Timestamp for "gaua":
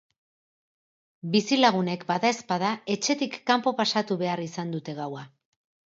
5.03-5.27